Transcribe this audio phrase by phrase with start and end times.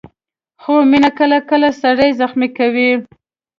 [0.61, 2.91] خو مینه کله کله سړی زخمي کوي.